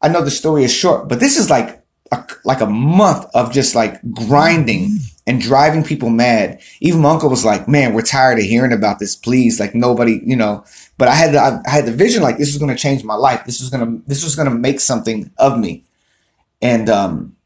I 0.00 0.08
know 0.08 0.22
the 0.22 0.30
story 0.30 0.64
is 0.64 0.72
short, 0.72 1.08
but 1.08 1.20
this 1.20 1.38
is 1.38 1.48
like 1.48 1.82
a, 2.10 2.24
like 2.44 2.60
a 2.60 2.66
month 2.66 3.26
of 3.34 3.52
just 3.52 3.74
like 3.74 4.00
grinding 4.12 4.98
and 5.26 5.40
driving 5.40 5.84
people 5.84 6.10
mad. 6.10 6.60
Even 6.80 7.00
my 7.00 7.10
uncle 7.10 7.30
was 7.30 7.44
like, 7.44 7.68
"Man, 7.68 7.94
we're 7.94 8.02
tired 8.02 8.38
of 8.38 8.44
hearing 8.44 8.72
about 8.72 8.98
this. 8.98 9.14
Please, 9.16 9.60
like 9.60 9.74
nobody, 9.74 10.20
you 10.24 10.36
know." 10.36 10.64
But 10.98 11.08
I 11.08 11.14
had 11.14 11.32
the, 11.32 11.62
I 11.66 11.70
had 11.70 11.86
the 11.86 11.92
vision 11.92 12.22
like 12.22 12.38
this 12.38 12.48
was 12.48 12.58
going 12.58 12.74
to 12.74 12.80
change 12.80 13.04
my 13.04 13.14
life. 13.14 13.44
This 13.44 13.60
was 13.60 13.70
going 13.70 13.86
to 13.86 14.08
this 14.08 14.24
was 14.24 14.36
going 14.36 14.48
to 14.48 14.54
make 14.54 14.80
something 14.80 15.30
of 15.38 15.58
me. 15.58 15.84
And 16.60 16.88
um, 16.88 17.36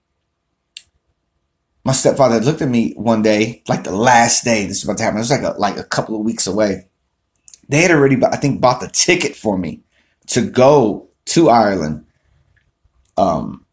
my 1.87 1.93
stepfather 1.93 2.41
looked 2.41 2.63
at 2.63 2.69
me 2.69 2.95
one 2.97 3.23
day, 3.23 3.63
like 3.69 3.85
the 3.85 3.95
last 3.95 4.43
day 4.43 4.67
this 4.67 4.79
was 4.79 4.85
about 4.85 4.99
to 4.99 5.05
happen. 5.05 5.19
It 5.19 5.21
was 5.21 5.31
like 5.31 5.43
a, 5.43 5.55
like 5.57 5.77
a 5.77 5.85
couple 5.85 6.17
of 6.17 6.25
weeks 6.25 6.49
away. 6.49 6.89
They 7.69 7.81
had 7.83 7.93
already, 7.93 8.19
I 8.25 8.35
think, 8.39 8.61
bought 8.61 8.81
the 8.81 8.89
ticket 8.89 9.37
for 9.37 9.57
me 9.57 9.85
to 10.27 10.43
go 10.43 11.11
to 11.27 11.49
Ireland. 11.49 12.05
Um, 13.17 13.67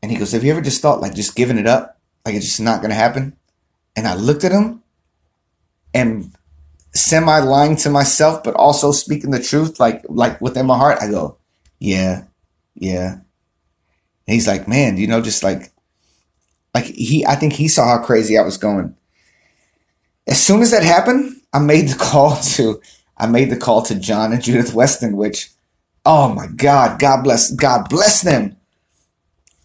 and 0.00 0.12
he 0.12 0.18
goes, 0.18 0.30
"Have 0.30 0.44
you 0.44 0.52
ever 0.52 0.60
just 0.60 0.80
thought 0.80 1.00
like 1.00 1.16
just 1.16 1.34
giving 1.34 1.58
it 1.58 1.66
up, 1.66 1.98
like 2.24 2.36
it's 2.36 2.46
just 2.46 2.60
not 2.60 2.80
going 2.80 2.90
to 2.90 2.94
happen?" 2.94 3.36
And 3.96 4.06
I 4.06 4.14
looked 4.14 4.44
at 4.44 4.52
him 4.52 4.84
and 5.92 6.32
semi 6.94 7.40
lying 7.40 7.74
to 7.78 7.90
myself, 7.90 8.44
but 8.44 8.54
also 8.54 8.92
speaking 8.92 9.32
the 9.32 9.42
truth, 9.42 9.80
like 9.80 10.04
like 10.08 10.40
within 10.40 10.66
my 10.66 10.78
heart. 10.78 10.98
I 11.02 11.10
go, 11.10 11.38
yeah, 11.80 12.26
yeah. 12.76 13.14
And 13.14 14.34
he's 14.34 14.46
like, 14.46 14.68
man, 14.68 14.96
you 14.96 15.08
know, 15.08 15.20
just 15.20 15.42
like 15.42 15.72
like 16.74 16.84
he 16.84 17.24
I 17.26 17.34
think 17.34 17.52
he 17.54 17.68
saw 17.68 17.86
how 17.86 18.04
crazy 18.04 18.38
I 18.38 18.42
was 18.42 18.56
going. 18.56 18.96
As 20.26 20.42
soon 20.42 20.60
as 20.60 20.70
that 20.72 20.82
happened, 20.82 21.40
I 21.52 21.58
made 21.58 21.88
the 21.88 21.98
call 21.98 22.36
to 22.54 22.80
I 23.16 23.26
made 23.26 23.50
the 23.50 23.56
call 23.56 23.82
to 23.82 23.98
John 23.98 24.32
and 24.32 24.42
Judith 24.42 24.74
Weston, 24.74 25.16
which 25.16 25.50
oh 26.04 26.32
my 26.32 26.46
God, 26.46 26.98
God 26.98 27.22
bless 27.22 27.50
God 27.50 27.88
bless 27.88 28.22
them. 28.22 28.56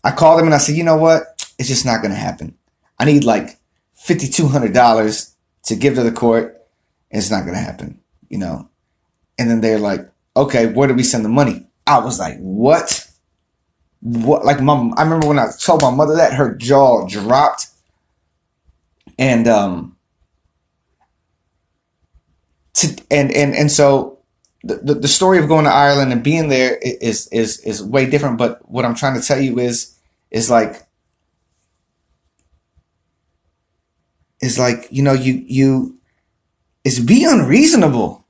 I 0.04 0.12
called 0.12 0.40
them 0.40 0.48
and 0.48 0.56
I 0.56 0.58
said, 0.58 0.76
you 0.76 0.84
know 0.84 0.98
what? 0.98 1.24
It's 1.58 1.70
just 1.70 1.86
not 1.86 2.02
gonna 2.02 2.16
happen. 2.16 2.58
I 3.00 3.06
need 3.06 3.24
like 3.24 3.58
$5,200 4.04 5.34
to 5.64 5.76
give 5.76 5.96
to 5.96 6.04
the 6.04 6.12
court. 6.12 6.62
It's 7.10 7.32
not 7.32 7.44
going 7.44 7.54
to 7.54 7.60
happen, 7.60 8.00
you 8.30 8.38
know? 8.38 8.70
And 9.38 9.50
then 9.50 9.62
they're 9.62 9.80
like, 9.80 10.10
okay, 10.36 10.68
where 10.68 10.88
do 10.88 10.94
we 10.94 11.04
send 11.04 11.24
the 11.24 11.30
money? 11.30 11.68
I 11.88 12.00
was 12.00 12.20
like, 12.20 12.38
what? 12.40 13.08
What? 14.04 14.44
Like, 14.44 14.60
mom, 14.60 14.94
I 14.98 15.04
remember 15.04 15.28
when 15.28 15.40
I 15.40 15.48
told 15.58 15.82
my 15.82 15.90
mother 15.90 16.16
that, 16.18 16.34
her 16.34 16.54
jaw 16.56 17.08
dropped. 17.08 17.68
And, 19.18 19.48
um, 19.48 19.96
to, 22.74 22.88
and, 23.10 23.32
and, 23.32 23.56
and 23.56 23.72
so 23.72 24.20
the, 24.64 24.76
the, 24.76 24.94
the 24.96 25.08
story 25.08 25.40
of 25.40 25.48
going 25.48 25.64
to 25.64 25.72
Ireland 25.72 26.12
and 26.12 26.22
being 26.22 26.50
there 26.50 26.78
is, 26.82 27.28
is, 27.28 27.60
is 27.62 27.82
way 27.82 28.06
different. 28.06 28.38
But 28.38 28.70
what 28.70 28.84
I'm 28.84 28.96
trying 28.96 29.20
to 29.20 29.26
tell 29.26 29.40
you 29.40 29.58
is, 29.58 29.98
is 30.32 30.50
like, 30.50 30.86
is 34.42 34.60
like, 34.60 34.88
you 34.92 35.02
know, 35.02 35.14
you, 35.14 35.46
you, 35.48 35.98
is 36.84 37.00
be 37.00 37.24
unreasonable. 37.24 38.28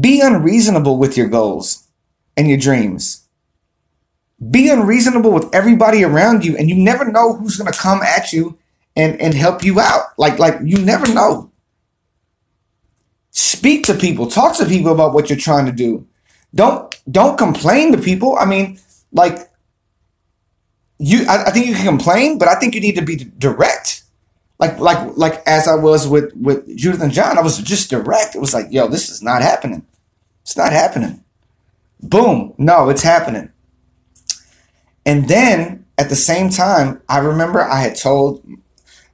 Be 0.00 0.20
unreasonable 0.20 0.96
with 0.96 1.16
your 1.16 1.26
goals 1.26 1.88
and 2.36 2.48
your 2.48 2.58
dreams. 2.58 3.27
Be 4.50 4.68
unreasonable 4.68 5.32
with 5.32 5.52
everybody 5.54 6.04
around 6.04 6.44
you, 6.44 6.56
and 6.56 6.68
you 6.68 6.76
never 6.76 7.10
know 7.10 7.34
who's 7.34 7.56
gonna 7.56 7.72
come 7.72 8.02
at 8.02 8.32
you 8.32 8.58
and, 8.96 9.20
and 9.20 9.34
help 9.34 9.64
you 9.64 9.80
out. 9.80 10.06
Like, 10.16 10.38
like 10.38 10.56
you 10.62 10.78
never 10.78 11.12
know. 11.12 11.50
Speak 13.30 13.84
to 13.86 13.94
people, 13.94 14.28
talk 14.28 14.56
to 14.58 14.66
people 14.66 14.92
about 14.92 15.12
what 15.12 15.28
you're 15.28 15.38
trying 15.38 15.66
to 15.66 15.72
do. 15.72 16.06
Don't 16.54 16.94
don't 17.10 17.36
complain 17.36 17.92
to 17.92 17.98
people. 17.98 18.36
I 18.38 18.44
mean, 18.44 18.78
like 19.12 19.50
you 20.98 21.24
I, 21.28 21.46
I 21.46 21.50
think 21.50 21.66
you 21.66 21.74
can 21.74 21.86
complain, 21.86 22.38
but 22.38 22.48
I 22.48 22.54
think 22.56 22.74
you 22.74 22.80
need 22.80 22.96
to 22.96 23.02
be 23.02 23.16
direct 23.16 23.98
like 24.58 24.78
like 24.80 25.16
like 25.16 25.42
as 25.46 25.68
I 25.68 25.76
was 25.76 26.08
with 26.08 26.34
with 26.34 26.76
Judith 26.76 27.00
and 27.00 27.12
John, 27.12 27.38
I 27.38 27.42
was 27.42 27.58
just 27.58 27.90
direct. 27.90 28.34
It 28.34 28.40
was 28.40 28.52
like, 28.52 28.66
yo, 28.70 28.88
this 28.88 29.08
is 29.08 29.22
not 29.22 29.42
happening. 29.42 29.86
It's 30.42 30.56
not 30.56 30.72
happening. 30.72 31.24
Boom. 32.02 32.54
No, 32.58 32.88
it's 32.88 33.02
happening. 33.02 33.52
And 35.08 35.26
then 35.26 35.86
at 35.96 36.10
the 36.10 36.16
same 36.16 36.50
time, 36.50 37.00
I 37.08 37.20
remember 37.20 37.62
I 37.62 37.80
had 37.80 37.96
told 37.96 38.44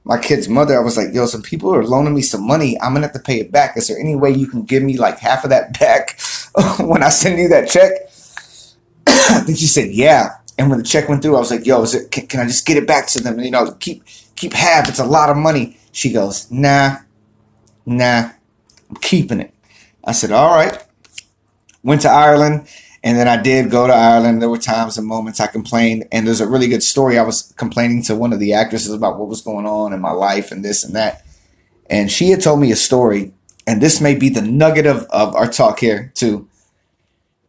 my 0.03 0.19
kid's 0.19 0.49
mother, 0.49 0.77
I 0.77 0.83
was 0.83 0.97
like, 0.97 1.13
yo, 1.13 1.25
some 1.25 1.41
people 1.41 1.73
are 1.73 1.85
loaning 1.85 2.13
me 2.13 2.21
some 2.21 2.45
money. 2.45 2.77
I'm 2.81 2.93
gonna 2.93 3.07
have 3.07 3.13
to 3.13 3.19
pay 3.19 3.39
it 3.39 3.49
back. 3.49 3.77
Is 3.77 3.87
there 3.87 3.97
any 3.97 4.13
way 4.13 4.31
you 4.31 4.45
can 4.45 4.63
give 4.63 4.83
me 4.83 4.97
like 4.97 5.19
half 5.19 5.45
of 5.45 5.51
that 5.51 5.79
back 5.79 6.19
when 6.81 7.01
I 7.01 7.07
send 7.07 7.39
you 7.39 7.47
that 7.47 7.69
check? 7.69 7.93
then 9.47 9.55
she 9.55 9.67
said, 9.67 9.89
yeah. 9.89 10.31
And 10.57 10.69
when 10.69 10.79
the 10.79 10.83
check 10.83 11.07
went 11.07 11.21
through, 11.21 11.37
I 11.37 11.39
was 11.39 11.49
like, 11.49 11.65
yo, 11.65 11.81
is 11.83 11.95
it, 11.95 12.11
can, 12.11 12.27
can 12.27 12.39
I 12.41 12.45
just 12.45 12.65
get 12.65 12.75
it 12.75 12.85
back 12.85 13.07
to 13.07 13.23
them? 13.23 13.39
You 13.39 13.51
know, 13.51 13.71
keep 13.71 14.03
keep 14.35 14.51
half. 14.51 14.89
It's 14.89 14.99
a 14.99 15.05
lot 15.05 15.29
of 15.29 15.37
money. 15.37 15.77
She 15.93 16.11
goes, 16.11 16.51
nah, 16.51 16.97
nah, 17.85 18.31
I'm 18.89 18.95
keeping 18.97 19.39
it. 19.39 19.53
I 20.03 20.11
said, 20.11 20.33
all 20.33 20.53
right. 20.53 20.77
Went 21.83 22.01
to 22.01 22.09
Ireland. 22.09 22.67
And 23.05 23.17
then 23.17 23.29
I 23.29 23.41
did 23.41 23.71
go 23.71 23.87
to 23.87 23.93
Ireland. 23.93 24.41
There 24.41 24.49
were 24.49 24.57
times 24.57 24.97
and 24.97 25.07
moments 25.07 25.39
I 25.39 25.47
complained. 25.47 26.05
And 26.11 26.27
there's 26.27 26.41
a 26.41 26.47
really 26.47 26.67
good 26.67 26.83
story. 26.83 27.17
I 27.17 27.23
was 27.23 27.53
complaining 27.55 28.03
to 28.03 28.15
one 28.15 28.33
of 28.33 28.39
the 28.39 28.53
actresses 28.53 28.91
about 28.91 29.17
what 29.17 29.29
was 29.29 29.41
going 29.41 29.65
on 29.65 29.93
in 29.93 30.01
my 30.01 30.11
life 30.11 30.51
and 30.51 30.65
this 30.65 30.83
and 30.83 30.95
that. 30.95 31.23
And 31.89 32.11
she 32.11 32.31
had 32.31 32.41
told 32.41 32.59
me 32.59 32.71
a 32.71 32.75
story. 32.75 33.33
And 33.65 33.81
this 33.81 34.01
may 34.01 34.15
be 34.15 34.27
the 34.27 34.41
nugget 34.41 34.87
of, 34.87 35.03
of 35.05 35.35
our 35.35 35.47
talk 35.47 35.79
here, 35.79 36.11
too. 36.15 36.49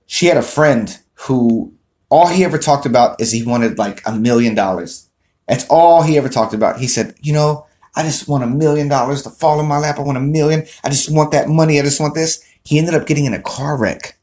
She 0.06 0.26
had 0.26 0.36
a 0.36 0.42
friend 0.42 0.96
who 1.14 1.72
all 2.10 2.28
he 2.28 2.44
ever 2.44 2.58
talked 2.58 2.86
about 2.86 3.20
is 3.20 3.32
he 3.32 3.42
wanted 3.42 3.78
like 3.78 4.00
a 4.06 4.12
million 4.12 4.54
dollars 4.54 5.06
that's 5.46 5.66
all 5.68 6.02
he 6.02 6.18
ever 6.18 6.28
talked 6.28 6.54
about. 6.54 6.78
He 6.78 6.88
said, 6.88 7.14
you 7.20 7.32
know, 7.32 7.66
I 7.94 8.02
just 8.02 8.28
want 8.28 8.44
a 8.44 8.48
million 8.48 8.88
dollars 8.88 9.22
to 9.22 9.30
fall 9.30 9.60
in 9.60 9.66
my 9.66 9.78
lap. 9.78 9.98
I 9.98 10.02
want 10.02 10.18
a 10.18 10.20
million. 10.20 10.66
I 10.84 10.90
just 10.90 11.12
want 11.12 11.32
that 11.32 11.48
money. 11.48 11.78
I 11.78 11.82
just 11.82 12.00
want 12.00 12.14
this. 12.14 12.44
He 12.64 12.78
ended 12.78 12.94
up 12.94 13.06
getting 13.06 13.24
in 13.24 13.34
a 13.34 13.42
car 13.42 13.78
wreck. 13.78 14.15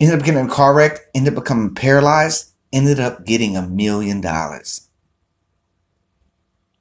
Ended 0.00 0.18
up 0.18 0.24
getting 0.24 0.40
in 0.40 0.46
a 0.46 0.50
car 0.50 0.74
wreck, 0.74 0.98
ended 1.14 1.34
up 1.34 1.42
becoming 1.42 1.74
paralyzed, 1.74 2.52
ended 2.72 2.98
up 3.00 3.24
getting 3.24 3.56
a 3.56 3.62
million 3.66 4.20
dollars. 4.20 4.88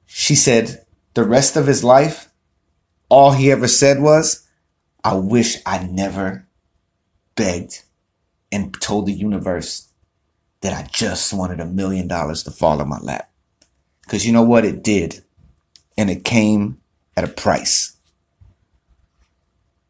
She 0.05 0.35
said 0.35 0.85
the 1.13 1.23
rest 1.23 1.55
of 1.55 1.67
his 1.67 1.83
life, 1.83 2.29
all 3.09 3.31
he 3.31 3.51
ever 3.51 3.67
said 3.67 4.01
was, 4.01 4.47
I 5.03 5.15
wish 5.15 5.57
I 5.65 5.83
never 5.85 6.47
begged 7.35 7.83
and 8.51 8.79
told 8.79 9.05
the 9.05 9.13
universe 9.13 9.89
that 10.61 10.73
I 10.73 10.87
just 10.91 11.33
wanted 11.33 11.59
a 11.59 11.65
million 11.65 12.07
dollars 12.07 12.43
to 12.43 12.51
fall 12.51 12.81
in 12.81 12.87
my 12.87 12.99
lap. 12.99 13.29
Because 14.01 14.25
you 14.25 14.31
know 14.31 14.43
what? 14.43 14.65
It 14.65 14.83
did. 14.83 15.23
And 15.97 16.09
it 16.09 16.23
came 16.23 16.79
at 17.15 17.23
a 17.23 17.27
price. 17.27 17.97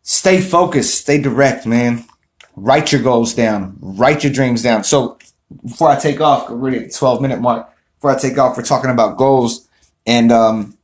Stay 0.02 0.42
focused, 0.42 1.02
stay 1.02 1.22
direct, 1.22 1.66
man. 1.66 2.06
Write 2.56 2.92
your 2.92 3.02
goals 3.02 3.34
down, 3.34 3.78
write 3.80 4.24
your 4.24 4.32
dreams 4.32 4.62
down. 4.62 4.84
So 4.84 5.18
before 5.64 5.90
I 5.90 6.00
take 6.00 6.22
off, 6.22 6.50
we're 6.50 6.76
at 6.76 6.92
the 6.92 6.96
12 6.96 7.22
minute 7.22 7.42
mark. 7.42 7.70
Before 7.98 8.12
I 8.12 8.20
take 8.20 8.38
off, 8.38 8.58
we're 8.58 8.64
talking 8.64 8.92
about 8.92 9.18
goals. 9.18 9.68
And, 10.06 10.32
um, 10.32 10.78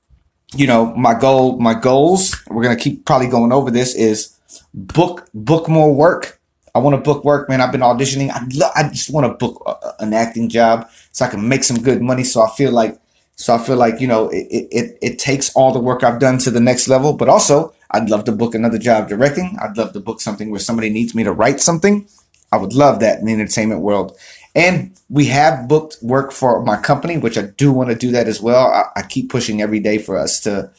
you 0.56 0.66
know, 0.66 0.96
my 0.96 1.14
goal, 1.14 1.60
my 1.60 1.74
goals, 1.74 2.36
we're 2.48 2.64
going 2.64 2.76
to 2.76 2.84
keep 2.84 3.06
probably 3.06 3.28
going 3.28 3.52
over 3.52 3.70
this 3.70 3.94
is 3.94 4.36
book, 4.74 5.30
book 5.34 5.70
more 5.70 5.94
work 5.94 6.40
I 6.76 6.80
want 6.80 6.96
to 6.96 7.02
book 7.02 7.24
work, 7.24 7.50
man. 7.50 7.62
I've 7.62 7.72
been 7.72 7.82
auditioning. 7.82 8.30
I 8.30 8.42
lo- 8.54 8.72
I 8.76 8.90
just 8.90 9.10
want 9.10 9.28
to 9.28 9.34
book 9.34 9.62
a, 9.66 10.02
an 10.04 10.14
acting 10.14 10.50
job 10.50 10.90
so 11.12 11.26
I 11.26 11.28
can 11.28 11.48
make 11.48 11.64
some 11.64 11.82
good 11.82 12.02
money. 12.02 12.24
So 12.24 12.42
I 12.42 12.50
feel 12.52 12.72
like, 12.72 12.98
so 13.36 13.56
I 13.56 13.58
feel 13.58 13.78
like 13.78 14.00
you 14.00 14.08
know, 14.08 14.30
it, 14.30 14.48
it 14.72 14.98
it 15.02 15.20
takes 15.20 15.54
all 15.56 15.72
the 15.72 15.80
work 15.80 16.04
I've 16.04 16.20
done 16.20 16.38
to 16.40 16.52
the 16.52 16.60
next 16.60 16.88
level. 16.88 17.14
But 17.14 17.30
also, 17.30 17.74
I'd 17.92 18.10
love 18.10 18.24
to 18.26 18.32
book 18.32 18.56
another 18.56 18.78
job 18.78 19.10
directing. 19.10 19.58
I'd 19.62 19.78
love 19.78 19.94
to 19.94 20.00
book 20.00 20.22
something 20.22 20.52
where 20.52 20.60
somebody 20.60 20.90
needs 20.90 21.16
me 21.16 21.24
to 21.24 21.32
write 21.32 21.60
something. 21.60 22.08
I 22.52 22.58
would 22.58 22.74
love 22.74 23.00
that 23.00 23.20
in 23.20 23.26
the 23.26 23.34
entertainment 23.34 23.82
world. 23.82 24.18
And 24.56 24.98
we 25.10 25.26
have 25.26 25.68
booked 25.68 25.98
work 26.02 26.32
for 26.32 26.64
my 26.64 26.78
company, 26.78 27.18
which 27.18 27.38
I 27.38 27.44
do 27.44 27.72
want 27.72 27.90
to 27.90 27.96
do 27.96 28.12
that 28.12 28.28
as 28.28 28.42
well. 28.42 28.68
I, 28.68 28.86
I 28.96 29.02
keep 29.04 29.30
pushing 29.30 29.62
every 29.62 29.80
day 29.80 29.98
for 29.98 30.18
us 30.18 30.40
to 30.42 30.72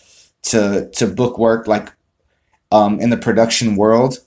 to 0.42 0.90
to 0.92 1.06
book 1.06 1.38
work 1.38 1.66
like 1.66 1.92
um, 2.72 2.98
in 3.00 3.10
the 3.10 3.16
production 3.16 3.76
world 3.76 4.18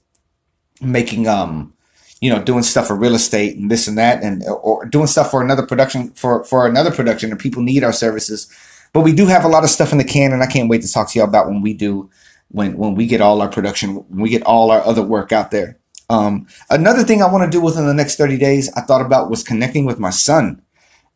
making 0.81 1.27
um 1.27 1.73
you 2.19 2.29
know 2.29 2.43
doing 2.43 2.63
stuff 2.63 2.87
for 2.87 2.95
real 2.95 3.15
estate 3.15 3.57
and 3.57 3.71
this 3.71 3.87
and 3.87 3.97
that 3.97 4.21
and 4.23 4.43
or 4.45 4.85
doing 4.85 5.07
stuff 5.07 5.31
for 5.31 5.41
another 5.41 5.65
production 5.65 6.09
for 6.11 6.43
for 6.43 6.67
another 6.67 6.91
production 6.91 7.31
and 7.31 7.39
people 7.39 7.61
need 7.61 7.83
our 7.83 7.93
services 7.93 8.51
but 8.91 9.01
we 9.01 9.13
do 9.13 9.25
have 9.25 9.45
a 9.45 9.47
lot 9.47 9.63
of 9.63 9.69
stuff 9.69 9.91
in 9.91 9.97
the 9.97 10.03
can 10.03 10.33
and 10.33 10.43
i 10.43 10.45
can't 10.45 10.69
wait 10.69 10.81
to 10.81 10.91
talk 10.91 11.09
to 11.09 11.19
y'all 11.19 11.27
about 11.27 11.47
when 11.47 11.61
we 11.61 11.73
do 11.73 12.09
when 12.53 12.77
when 12.77 12.95
we 12.95 13.05
get 13.05 13.21
all 13.21 13.41
our 13.41 13.49
production 13.49 13.95
when 13.95 14.21
we 14.21 14.29
get 14.29 14.43
all 14.43 14.71
our 14.71 14.81
other 14.81 15.03
work 15.03 15.31
out 15.31 15.51
there 15.51 15.77
um 16.09 16.47
another 16.69 17.03
thing 17.03 17.21
i 17.21 17.29
want 17.29 17.43
to 17.43 17.55
do 17.55 17.61
within 17.61 17.85
the 17.85 17.93
next 17.93 18.15
30 18.15 18.37
days 18.37 18.71
i 18.75 18.81
thought 18.81 19.05
about 19.05 19.29
was 19.29 19.43
connecting 19.43 19.85
with 19.85 19.99
my 19.99 20.09
son 20.09 20.61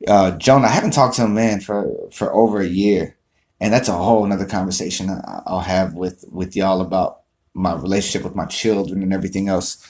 uh 0.07 0.31
jonah 0.31 0.67
i 0.67 0.71
haven't 0.71 0.91
talked 0.91 1.15
to 1.15 1.23
him 1.23 1.33
man 1.33 1.61
for 1.61 1.89
for 2.11 2.33
over 2.33 2.59
a 2.59 2.67
year 2.67 3.15
and 3.61 3.73
that's 3.73 3.89
a 3.89 3.93
whole 3.93 4.25
another 4.25 4.45
conversation 4.45 5.09
i'll 5.47 5.61
have 5.61 5.93
with 5.93 6.25
with 6.31 6.55
y'all 6.55 6.81
about 6.81 7.21
my 7.57 7.73
relationship 7.73 8.23
with 8.23 8.35
my 8.35 8.45
children 8.45 9.01
and 9.01 9.13
everything 9.13 9.49
else. 9.49 9.83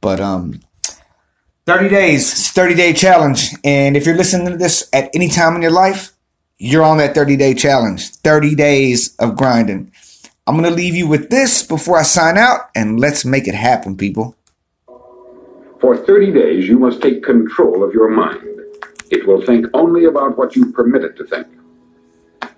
But 0.00 0.20
um 0.20 0.60
30 1.66 1.88
days, 1.88 2.50
30 2.50 2.74
day 2.74 2.92
challenge. 2.92 3.50
And 3.64 3.96
if 3.96 4.04
you're 4.04 4.16
listening 4.16 4.50
to 4.52 4.58
this 4.58 4.88
at 4.92 5.08
any 5.14 5.28
time 5.28 5.56
in 5.56 5.62
your 5.62 5.70
life, 5.70 6.12
you're 6.58 6.82
on 6.82 6.98
that 6.98 7.14
30 7.14 7.36
day 7.36 7.54
challenge. 7.54 8.10
30 8.10 8.54
days 8.54 9.16
of 9.16 9.36
grinding. 9.36 9.92
I'm 10.46 10.58
going 10.58 10.68
to 10.68 10.76
leave 10.76 10.94
you 10.94 11.08
with 11.08 11.30
this 11.30 11.62
before 11.62 11.98
I 11.98 12.02
sign 12.02 12.36
out 12.36 12.68
and 12.74 13.00
let's 13.00 13.24
make 13.24 13.48
it 13.48 13.54
happen, 13.54 13.96
people. 13.96 14.36
For 15.80 15.96
30 15.96 16.32
days, 16.32 16.68
you 16.68 16.78
must 16.78 17.00
take 17.00 17.22
control 17.22 17.82
of 17.82 17.94
your 17.94 18.10
mind. 18.10 18.46
It 19.10 19.26
will 19.26 19.40
think 19.40 19.66
only 19.72 20.04
about 20.04 20.36
what 20.36 20.54
you 20.54 20.70
permit 20.70 21.02
it 21.02 21.16
to 21.16 21.24
think. 21.24 21.46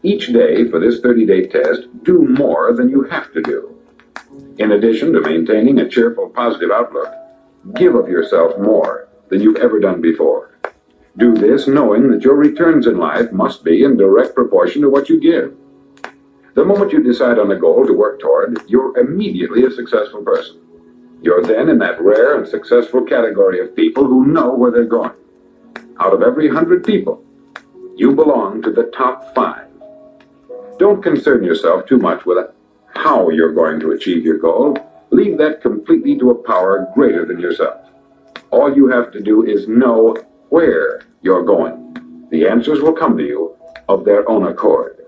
Each 0.03 0.33
day 0.33 0.69
for 0.69 0.81
this 0.81 1.01
30 1.01 1.27
day 1.27 1.47
test, 1.47 1.83
do 2.03 2.27
more 2.27 2.73
than 2.73 2.89
you 2.89 3.03
have 3.05 3.33
to 3.35 3.43
do. 3.43 3.73
In 4.59 4.73
addition 4.73 5.13
to 5.13 5.21
maintaining 5.21 5.79
a 5.79 5.89
cheerful, 5.89 6.29
positive 6.29 6.73
outlook, 6.73 7.13
give 7.77 7.95
of 7.95 8.09
yourself 8.09 8.59
more 8.59 9.09
than 9.29 9.41
you've 9.41 9.57
ever 9.57 9.79
done 9.79 10.01
before. 10.01 10.59
Do 11.19 11.35
this 11.35 11.69
knowing 11.69 12.11
that 12.11 12.23
your 12.23 12.35
returns 12.35 12.89
in 12.89 12.99
life 12.99 13.31
must 13.31 13.63
be 13.63 13.85
in 13.85 13.97
direct 13.97 14.35
proportion 14.35 14.83
to 14.83 14.91
what 14.91 15.09
you 15.09 15.21
give. 15.21 15.57
The 16.57 16.65
moment 16.65 16.91
you 16.91 17.03
decide 17.03 17.39
on 17.39 17.53
a 17.53 17.61
goal 17.61 17.87
to 17.87 17.93
work 17.93 18.19
toward, 18.19 18.59
you're 18.67 18.99
immediately 18.99 19.67
a 19.67 19.71
successful 19.71 20.23
person. 20.23 20.59
You're 21.21 21.43
then 21.43 21.69
in 21.69 21.79
that 21.81 22.01
rare 22.01 22.39
and 22.39 22.49
successful 22.49 23.03
category 23.03 23.61
of 23.61 23.77
people 23.77 24.07
who 24.07 24.25
know 24.25 24.55
where 24.55 24.71
they're 24.71 24.87
going. 24.87 25.13
Out 26.01 26.15
of 26.15 26.23
every 26.23 26.49
hundred 26.49 26.83
people, 26.83 27.23
you 27.95 28.15
belong 28.15 28.63
to 28.63 28.73
the 28.73 28.85
top 28.97 29.35
five. 29.35 29.67
Don't 30.79 31.03
concern 31.03 31.45
yourself 31.45 31.85
too 31.85 31.99
much 31.99 32.25
with 32.25 32.39
how 32.95 33.29
you're 33.29 33.53
going 33.53 33.79
to 33.81 33.91
achieve 33.91 34.25
your 34.25 34.39
goal, 34.39 34.79
leave 35.11 35.37
that 35.37 35.61
completely 35.61 36.19
to 36.19 36.31
a 36.31 36.43
power 36.43 36.91
greater 36.95 37.27
than 37.27 37.39
yourself. 37.39 37.91
All 38.51 38.75
you 38.75 38.89
have 38.89 39.13
to 39.13 39.21
do 39.21 39.45
is 39.45 39.69
know 39.69 40.17
where 40.49 41.03
you're 41.21 41.45
going. 41.45 42.29
The 42.31 42.49
answers 42.49 42.81
will 42.81 42.95
come 42.95 43.19
to 43.19 43.27
you 43.27 43.55
of 43.91 44.07
their 44.07 44.27
own 44.27 44.47
accord. 44.47 45.06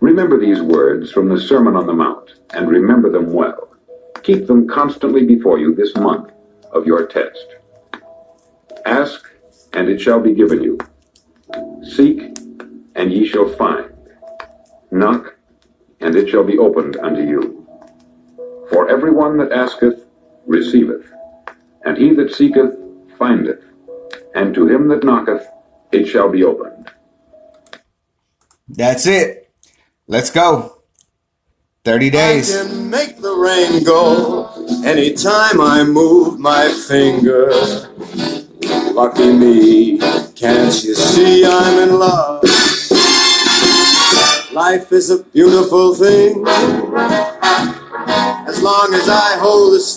Remember 0.00 0.38
these 0.38 0.62
words 0.62 1.10
from 1.12 1.28
the 1.28 1.40
Sermon 1.40 1.76
on 1.76 1.86
the 1.86 1.94
Mount, 1.94 2.34
and 2.54 2.68
remember 2.68 3.10
them 3.10 3.32
well. 3.32 3.68
keep 4.22 4.46
them 4.46 4.66
constantly 4.66 5.24
before 5.24 5.58
you 5.58 5.74
this 5.74 5.94
month 5.96 6.32
of 6.72 6.86
your 6.86 7.06
test. 7.06 7.56
Ask, 8.86 9.30
and 9.74 9.88
it 9.88 10.00
shall 10.00 10.20
be 10.20 10.34
given 10.34 10.62
you. 10.62 10.78
Seek, 11.82 12.36
and 12.94 13.12
ye 13.12 13.26
shall 13.28 13.48
find. 13.56 13.92
Knock, 14.90 15.36
and 16.00 16.16
it 16.16 16.28
shall 16.28 16.44
be 16.44 16.58
opened 16.58 16.96
unto 16.96 17.22
you. 17.22 17.66
For 18.70 18.88
every 18.88 19.12
one 19.12 19.36
that 19.38 19.52
asketh 19.52 20.06
receiveth, 20.46 21.06
and 21.84 21.96
he 21.98 22.14
that 22.14 22.34
seeketh 22.34 22.74
findeth, 23.18 23.62
and 24.34 24.54
to 24.54 24.68
him 24.68 24.88
that 24.88 25.04
knocketh 25.04 25.46
it 25.92 26.06
shall 26.06 26.30
be 26.30 26.44
opened. 26.44 26.90
That's 28.68 29.06
it. 29.06 29.43
Let's 30.06 30.30
go. 30.30 30.82
30 31.84 32.06
I 32.06 32.10
days. 32.10 32.54
can 32.56 32.90
make 32.90 33.22
the 33.22 33.34
rain 33.34 33.82
go 33.84 34.50
anytime 34.84 35.60
I 35.60 35.82
move 35.82 36.38
my 36.38 36.68
finger. 36.86 37.48
Lucky 38.92 39.32
me, 39.32 39.98
can't 40.34 40.84
you 40.84 40.94
see 40.94 41.46
I'm 41.46 41.88
in 41.88 41.98
love? 41.98 42.42
Life 44.52 44.92
is 44.92 45.08
a 45.10 45.24
beautiful 45.24 45.94
thing 45.94 46.44
as 48.46 48.62
long 48.62 48.92
as 48.92 49.08
I 49.08 49.38
hold 49.40 49.72
the 49.72 49.80
string. 49.80 49.92